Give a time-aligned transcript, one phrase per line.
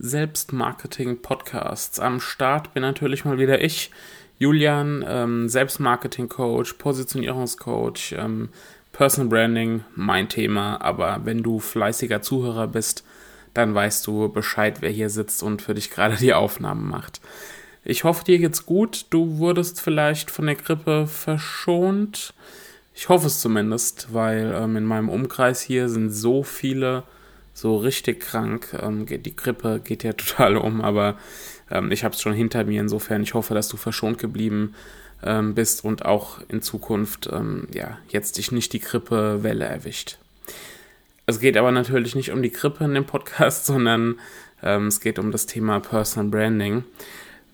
[0.00, 2.00] Selbstmarketing-Podcasts.
[2.00, 3.90] Am Start bin natürlich mal wieder ich,
[4.38, 8.48] Julian, ähm, Selbstmarketing-Coach, Positionierungscoach, ähm,
[8.92, 10.80] Personal Branding, mein Thema.
[10.80, 13.04] Aber wenn du fleißiger Zuhörer bist,
[13.52, 17.20] dann weißt du Bescheid, wer hier sitzt und für dich gerade die Aufnahmen macht.
[17.84, 19.06] Ich hoffe, dir geht's gut.
[19.10, 22.32] Du wurdest vielleicht von der Grippe verschont.
[22.94, 27.04] Ich hoffe es zumindest, weil ähm, in meinem Umkreis hier sind so viele
[27.54, 28.76] so richtig krank.
[28.80, 31.16] Ähm, die Grippe geht ja total um, aber
[31.70, 32.80] ähm, ich habe es schon hinter mir.
[32.80, 34.74] Insofern, ich hoffe, dass du verschont geblieben
[35.22, 40.18] ähm, bist und auch in Zukunft ähm, ja, jetzt dich nicht die Grippewelle erwischt.
[41.26, 44.18] Es geht aber natürlich nicht um die Grippe in dem Podcast, sondern
[44.62, 46.84] ähm, es geht um das Thema Personal Branding.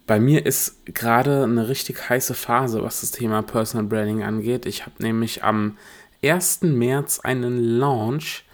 [0.07, 4.65] Bei mir ist gerade eine richtig heiße Phase, was das Thema Personal Branding angeht.
[4.65, 5.77] Ich habe nämlich am
[6.23, 6.63] 1.
[6.63, 8.46] März einen Launch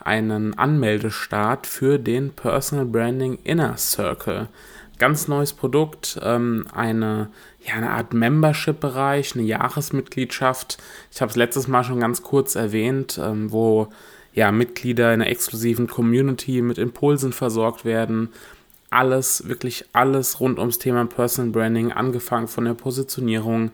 [0.00, 4.48] einen Anmeldestart für den Personal Branding Inner Circle.
[4.98, 7.30] Ganz neues Produkt, ähm, eine,
[7.64, 10.78] ja, eine Art Membership-Bereich, eine Jahresmitgliedschaft.
[11.10, 13.88] Ich habe es letztes Mal schon ganz kurz erwähnt, ähm, wo
[14.32, 18.28] ja, Mitglieder in einer exklusiven Community mit Impulsen versorgt werden.
[18.90, 23.70] Alles, wirklich alles rund ums Thema Personal Branding, angefangen von der Positionierung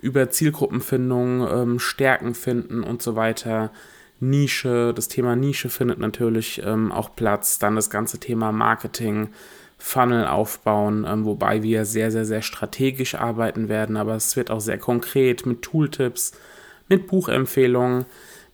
[0.00, 3.70] über Zielgruppenfindung, ähm, Stärken finden und so weiter
[4.20, 7.58] Nische, das Thema Nische findet natürlich ähm, auch Platz.
[7.58, 9.28] Dann das ganze Thema Marketing,
[9.78, 14.60] Funnel aufbauen, ähm, wobei wir sehr, sehr, sehr strategisch arbeiten werden, aber es wird auch
[14.60, 16.32] sehr konkret mit Tooltips,
[16.88, 18.04] mit Buchempfehlungen,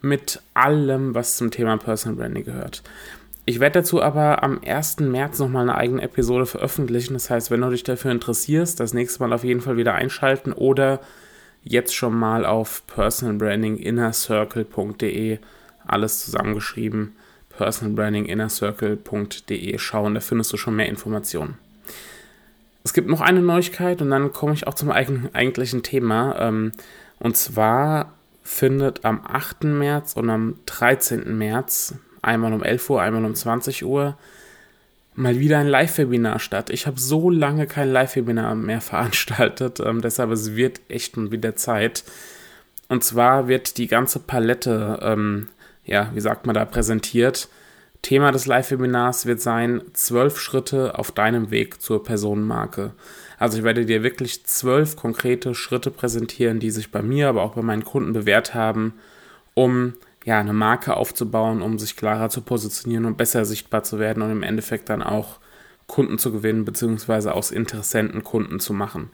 [0.03, 2.83] mit allem, was zum Thema Personal Branding gehört.
[3.47, 5.01] Ich werde dazu aber am 1.
[5.01, 7.15] März nochmal eine eigene Episode veröffentlichen.
[7.15, 10.53] Das heißt, wenn du dich dafür interessierst, das nächste Mal auf jeden Fall wieder einschalten
[10.53, 11.01] oder
[11.65, 15.39] jetzt schon mal auf personalbrandinginnercircle.de
[15.87, 17.15] alles zusammengeschrieben
[17.57, 21.59] personalbrandinginnercircle.de schauen, da findest du schon mehr Informationen.
[22.83, 26.37] Es gibt noch eine Neuigkeit und dann komme ich auch zum eigentlichen Thema.
[26.39, 26.73] Ähm,
[27.19, 29.65] und zwar findet am 8.
[29.65, 31.39] März und am 13.
[31.39, 34.19] März, einmal um 11 Uhr, einmal um 20 Uhr,
[35.15, 36.71] mal wieder ein Live-Webinar statt.
[36.71, 41.57] Ich habe so lange kein Live-Webinar mehr veranstaltet, ähm, deshalb es wird echt mal wieder
[41.57, 42.05] Zeit.
[42.89, 45.49] Und zwar wird die ganze Palette, ähm,
[45.85, 47.49] ja, wie sagt man da, präsentiert.
[48.03, 52.93] Thema des Live-Webinars wird sein, zwölf Schritte auf deinem Weg zur Personenmarke.
[53.39, 57.55] Also ich werde dir wirklich zwölf konkrete Schritte präsentieren, die sich bei mir, aber auch
[57.55, 58.95] bei meinen Kunden bewährt haben,
[59.55, 64.23] um ja, eine Marke aufzubauen, um sich klarer zu positionieren und besser sichtbar zu werden
[64.23, 65.39] und im Endeffekt dann auch
[65.87, 69.11] Kunden zu gewinnen, beziehungsweise aus Interessenten Kunden zu machen.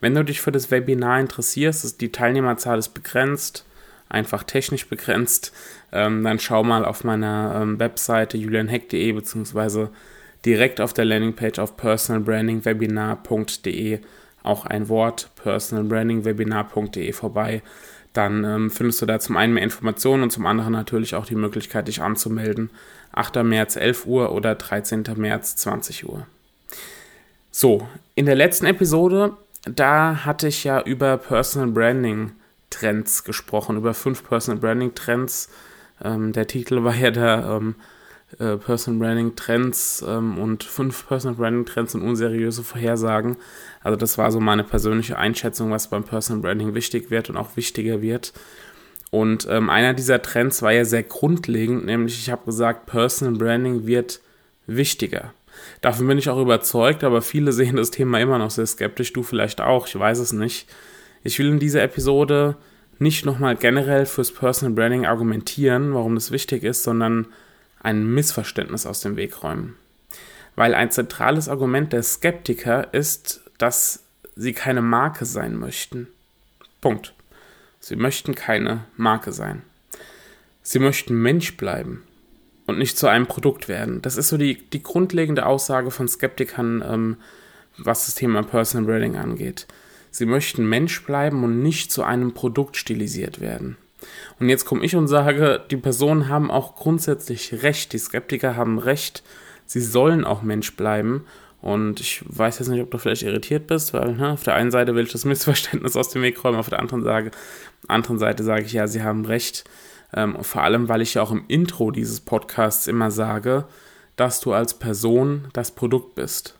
[0.00, 3.64] Wenn du dich für das Webinar interessierst, ist die Teilnehmerzahl ist begrenzt,
[4.10, 5.54] einfach technisch begrenzt,
[5.90, 9.88] ähm, dann schau mal auf meiner ähm, Webseite julianheck.de beziehungsweise
[10.44, 14.00] direkt auf der Landingpage auf personalbrandingwebinar.de
[14.42, 17.62] auch ein Wort personalbrandingwebinar.de vorbei
[18.12, 21.34] dann ähm, findest du da zum einen mehr Informationen und zum anderen natürlich auch die
[21.34, 22.70] Möglichkeit, dich anzumelden.
[23.12, 23.36] 8.
[23.42, 25.04] März 11 Uhr oder 13.
[25.16, 26.26] März 20 Uhr.
[27.50, 32.32] So, in der letzten Episode, da hatte ich ja über Personal Branding
[32.70, 35.50] Trends gesprochen, über fünf Personal Branding Trends.
[36.02, 37.74] Ähm, der Titel war ja da ähm,
[38.38, 43.36] äh, Personal Branding Trends ähm, und fünf Personal Branding Trends und unseriöse Vorhersagen.
[43.82, 47.56] Also das war so meine persönliche Einschätzung, was beim Personal Branding wichtig wird und auch
[47.56, 48.32] wichtiger wird.
[49.10, 53.86] Und ähm, einer dieser Trends war ja sehr grundlegend, nämlich ich habe gesagt, Personal Branding
[53.86, 54.20] wird
[54.66, 55.34] wichtiger.
[55.82, 59.22] Davon bin ich auch überzeugt, aber viele sehen das Thema immer noch sehr skeptisch, du
[59.22, 60.66] vielleicht auch, ich weiß es nicht.
[61.24, 62.56] Ich will in dieser Episode
[62.98, 67.26] nicht nochmal generell fürs Personal Branding argumentieren, warum das wichtig ist, sondern
[67.82, 69.76] ein Missverständnis aus dem Weg räumen.
[70.54, 74.04] Weil ein zentrales Argument der Skeptiker ist, dass
[74.36, 76.08] sie keine Marke sein möchten.
[76.80, 77.14] Punkt.
[77.80, 79.62] Sie möchten keine Marke sein.
[80.62, 82.04] Sie möchten Mensch bleiben
[82.66, 84.02] und nicht zu einem Produkt werden.
[84.02, 87.16] Das ist so die, die grundlegende Aussage von Skeptikern, ähm,
[87.76, 89.66] was das Thema Personal Branding angeht.
[90.10, 93.76] Sie möchten Mensch bleiben und nicht zu einem Produkt stilisiert werden.
[94.40, 98.78] Und jetzt komme ich und sage, die Personen haben auch grundsätzlich recht, die Skeptiker haben
[98.78, 99.22] recht,
[99.66, 101.24] sie sollen auch Mensch bleiben
[101.62, 104.72] Und ich weiß jetzt nicht, ob du vielleicht irritiert bist, weil ne, auf der einen
[104.72, 107.30] Seite will ich das Missverständnis aus dem Weg räumen, auf der anderen, sage,
[107.86, 109.64] anderen Seite sage ich, ja, sie haben recht.
[110.12, 113.64] Ähm, vor allem, weil ich ja auch im Intro dieses Podcasts immer sage,
[114.16, 116.58] dass du als Person das Produkt bist.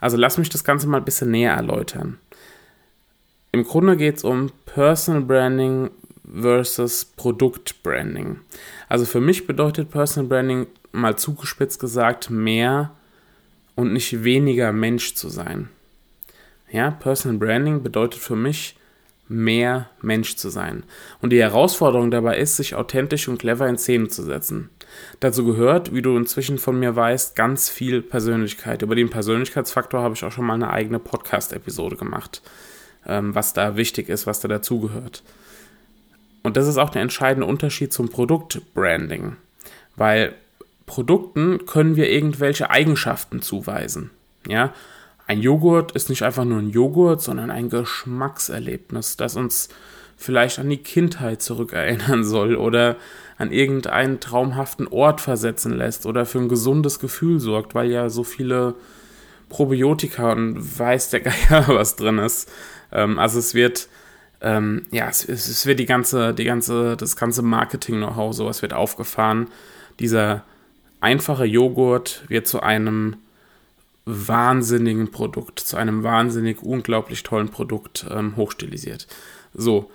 [0.00, 2.18] Also lass mich das Ganze mal ein bisschen näher erläutern.
[3.50, 5.90] Im Grunde geht es um Personal Branding
[6.32, 8.40] versus Produkt Branding.
[8.88, 12.92] Also für mich bedeutet Personal Branding mal zugespitzt gesagt mehr
[13.74, 15.68] und nicht weniger Mensch zu sein.
[16.70, 18.76] Ja, Personal Branding bedeutet für mich
[19.28, 20.84] mehr Mensch zu sein.
[21.20, 24.70] Und die Herausforderung dabei ist, sich authentisch und clever in Szene zu setzen.
[25.20, 28.82] Dazu gehört, wie du inzwischen von mir weißt, ganz viel Persönlichkeit.
[28.82, 32.40] Über den Persönlichkeitsfaktor habe ich auch schon mal eine eigene Podcast-Episode gemacht,
[33.06, 35.22] ähm, was da wichtig ist, was da dazugehört.
[36.46, 39.36] Und das ist auch der entscheidende Unterschied zum Produktbranding,
[39.96, 40.32] weil
[40.86, 44.10] Produkten können wir irgendwelche Eigenschaften zuweisen.
[44.46, 44.72] Ja,
[45.26, 49.70] ein Joghurt ist nicht einfach nur ein Joghurt, sondern ein Geschmackserlebnis, das uns
[50.16, 52.94] vielleicht an die Kindheit zurückerinnern soll oder
[53.38, 58.22] an irgendeinen traumhaften Ort versetzen lässt oder für ein gesundes Gefühl sorgt, weil ja so
[58.22, 58.76] viele
[59.48, 62.48] Probiotika und weiß der Geier was drin ist.
[62.92, 63.88] Ähm, also es wird
[64.40, 69.48] ähm, ja, es, es, wird die ganze, die ganze, das ganze Marketing-Know-how, sowas wird aufgefahren.
[69.98, 70.44] Dieser
[71.00, 73.16] einfache Joghurt wird zu einem
[74.04, 79.06] wahnsinnigen Produkt, zu einem wahnsinnig unglaublich tollen Produkt ähm, hochstilisiert.
[79.52, 79.90] So,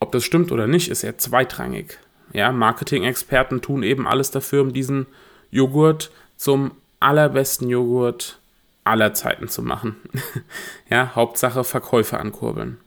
[0.00, 1.98] ob das stimmt oder nicht, ist ja zweitrangig.
[2.32, 5.06] Ja, Marketing-Experten tun eben alles dafür, um diesen
[5.50, 8.40] Joghurt zum allerbesten Joghurt
[8.86, 9.96] aller Zeiten zu machen.
[10.90, 12.78] ja, Hauptsache Verkäufe ankurbeln.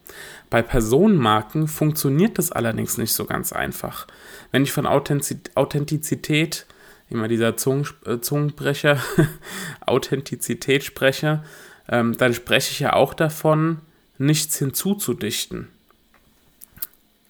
[0.50, 4.08] Bei Personenmarken funktioniert das allerdings nicht so ganz einfach.
[4.52, 6.66] Wenn ich von Authentizität
[7.10, 9.00] immer dieser Zungen, äh, Zungenbrecher,
[9.86, 11.44] Authentizität spreche,
[11.88, 13.80] ähm, dann spreche ich ja auch davon,
[14.18, 15.68] nichts hinzuzudichten.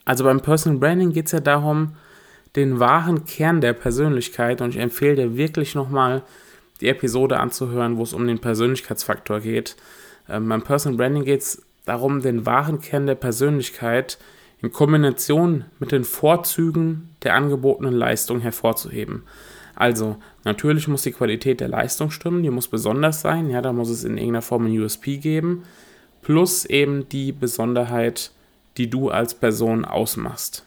[0.05, 1.95] Also beim Personal Branding geht es ja darum,
[2.55, 6.23] den wahren Kern der Persönlichkeit, und ich empfehle dir wirklich nochmal
[6.81, 9.75] die Episode anzuhören, wo es um den Persönlichkeitsfaktor geht.
[10.29, 14.17] Ähm, beim Personal Branding geht es darum, den wahren Kern der Persönlichkeit
[14.61, 19.23] in Kombination mit den Vorzügen der angebotenen Leistung hervorzuheben.
[19.75, 23.89] Also, natürlich muss die Qualität der Leistung stimmen, die muss besonders sein, ja, da muss
[23.89, 25.63] es in irgendeiner Form ein USP geben,
[26.21, 28.31] plus eben die Besonderheit,
[28.75, 30.65] die du als Person ausmachst.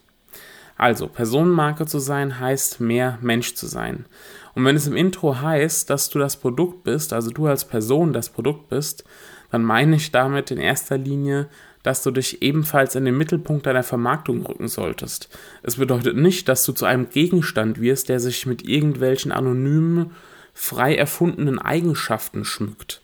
[0.76, 4.06] Also, Personenmarke zu sein heißt mehr Mensch zu sein.
[4.54, 8.12] Und wenn es im Intro heißt, dass du das Produkt bist, also du als Person
[8.12, 9.04] das Produkt bist,
[9.50, 11.48] dann meine ich damit in erster Linie
[11.82, 15.28] dass du dich ebenfalls in den Mittelpunkt deiner Vermarktung rücken solltest.
[15.62, 20.12] Es bedeutet nicht, dass du zu einem Gegenstand wirst, der sich mit irgendwelchen anonymen,
[20.54, 23.01] frei erfundenen Eigenschaften schmückt.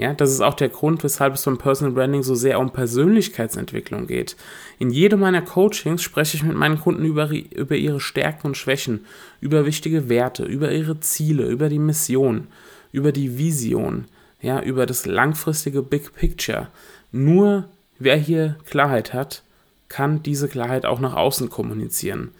[0.00, 4.06] Ja, das ist auch der Grund, weshalb es beim Personal Branding so sehr um Persönlichkeitsentwicklung
[4.06, 4.34] geht.
[4.78, 9.04] In jedem meiner Coachings spreche ich mit meinen Kunden über, über ihre Stärken und Schwächen,
[9.40, 12.46] über wichtige Werte, über ihre Ziele, über die Mission,
[12.92, 14.06] über die Vision,
[14.40, 16.68] ja, über das langfristige Big Picture.
[17.12, 17.68] Nur
[18.02, 19.42] Wer hier Klarheit hat,
[19.90, 22.30] kann diese Klarheit auch nach außen kommunizieren.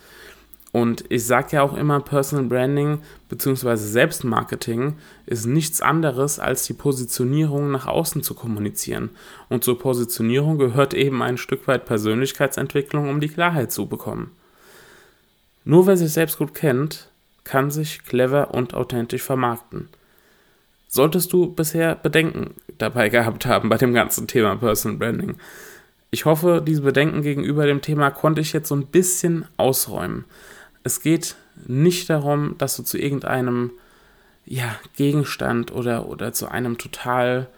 [0.72, 3.74] Und ich sage ja auch immer, Personal Branding bzw.
[3.74, 4.96] Selbstmarketing
[5.26, 9.10] ist nichts anderes, als die Positionierung nach außen zu kommunizieren.
[9.48, 14.30] Und zur Positionierung gehört eben ein Stück weit Persönlichkeitsentwicklung, um die Klarheit zu bekommen.
[15.64, 17.08] Nur wer sich selbst gut kennt,
[17.42, 19.88] kann sich clever und authentisch vermarkten.
[20.86, 25.36] Solltest du bisher Bedenken dabei gehabt haben bei dem ganzen Thema Personal Branding?
[26.12, 30.24] Ich hoffe, diese Bedenken gegenüber dem Thema konnte ich jetzt so ein bisschen ausräumen.
[30.82, 33.72] Es geht nicht darum, dass du zu irgendeinem
[34.46, 37.48] ja, Gegenstand oder, oder zu einem total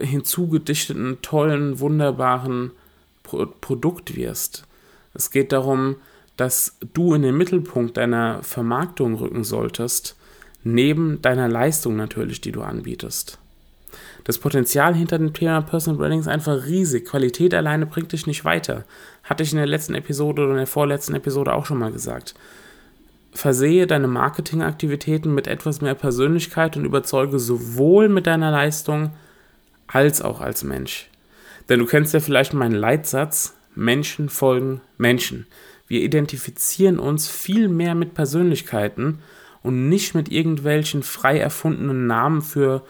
[0.00, 2.72] hinzugedichteten, tollen, wunderbaren
[3.22, 4.64] Pro Produkt wirst.
[5.14, 5.96] Es geht darum,
[6.36, 10.16] dass du in den Mittelpunkt deiner Vermarktung rücken solltest
[10.64, 13.38] neben deiner Leistung natürlich, die du anbietest.
[14.24, 17.06] Das Potenzial hinter dem Thema Personal Branding ist einfach riesig.
[17.06, 18.84] Qualität alleine bringt dich nicht weiter.
[19.24, 22.34] Hatte ich in der letzten Episode oder in der vorletzten Episode auch schon mal gesagt.
[23.32, 29.10] Versehe deine Marketingaktivitäten mit etwas mehr Persönlichkeit und überzeuge sowohl mit deiner Leistung
[29.86, 31.08] als auch als Mensch.
[31.68, 35.46] Denn du kennst ja vielleicht meinen Leitsatz, Menschen folgen Menschen.
[35.86, 39.20] Wir identifizieren uns viel mehr mit Persönlichkeiten
[39.62, 42.82] und nicht mit irgendwelchen frei erfundenen Namen für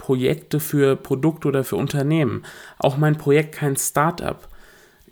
[0.00, 2.44] Projekte, für Produkte oder für Unternehmen.
[2.78, 4.48] Auch mein Projekt kein Startup.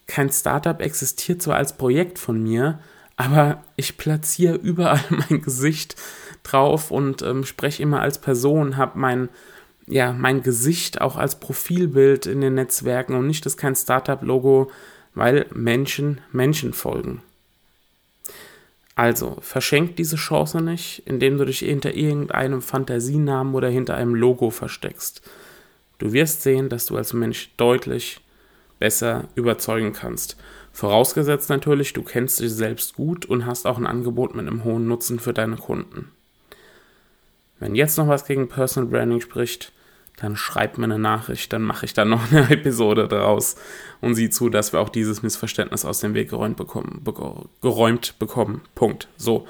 [0.07, 2.78] Kein Startup existiert zwar als Projekt von mir,
[3.16, 5.97] aber ich platziere überall mein Gesicht
[6.42, 9.28] drauf und ähm, spreche immer als Person, habe mein
[9.90, 14.71] ja, mein Gesicht auch als Profilbild in den Netzwerken und nicht das kein Startup-Logo,
[15.14, 17.23] weil Menschen Menschen folgen.
[18.99, 24.50] Also, verschenk diese Chance nicht, indem du dich hinter irgendeinem Fantasienamen oder hinter einem Logo
[24.50, 25.23] versteckst.
[25.99, 28.21] Du wirst sehen, dass du als Mensch deutlich
[28.81, 30.37] besser überzeugen kannst.
[30.73, 34.88] Vorausgesetzt natürlich, du kennst dich selbst gut und hast auch ein Angebot mit einem hohen
[34.88, 36.11] Nutzen für deine Kunden.
[37.61, 39.71] Wenn jetzt noch was gegen Personal Branding spricht,
[40.20, 43.56] dann schreibt mir eine Nachricht, dann mache ich da noch eine Episode draus
[44.00, 47.04] und sieh zu, dass wir auch dieses Missverständnis aus dem Weg geräumt bekommen.
[47.62, 48.62] geräumt bekommen.
[48.75, 49.08] Punkt.
[49.16, 49.46] So.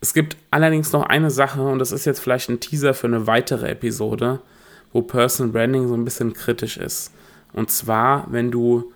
[0.00, 3.26] Es gibt allerdings noch eine Sache und das ist jetzt vielleicht ein Teaser für eine
[3.26, 4.40] weitere Episode,
[4.92, 7.10] wo Personal Branding so ein bisschen kritisch ist.
[7.52, 8.92] Und zwar, wenn du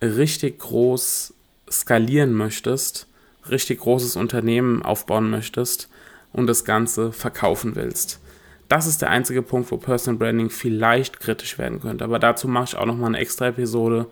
[0.00, 1.34] richtig groß
[1.70, 3.08] skalieren möchtest,
[3.50, 5.88] richtig großes Unternehmen aufbauen möchtest
[6.32, 8.20] und das Ganze verkaufen willst.
[8.68, 12.04] Das ist der einzige Punkt, wo Personal Branding vielleicht kritisch werden könnte.
[12.04, 14.06] Aber dazu mache ich auch nochmal eine extra Episode,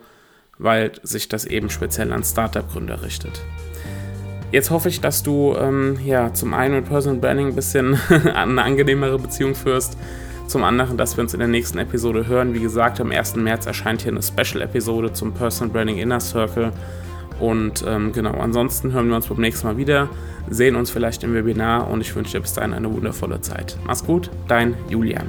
[0.57, 3.41] weil sich das eben speziell an Startup-Gründer richtet.
[4.51, 8.61] Jetzt hoffe ich, dass du ähm, ja, zum einen mit Personal Branding ein bisschen eine
[8.61, 9.97] angenehmere Beziehung führst.
[10.45, 12.53] Zum anderen, dass wir uns in der nächsten Episode hören.
[12.53, 13.37] Wie gesagt, am 1.
[13.37, 16.71] März erscheint hier eine Special-Episode zum Personal Branding Inner Circle.
[17.39, 20.09] Und ähm, genau, ansonsten hören wir uns beim nächsten Mal wieder,
[20.49, 23.77] sehen uns vielleicht im Webinar und ich wünsche dir bis dahin eine wundervolle Zeit.
[23.85, 25.27] Mach's gut, dein Julian.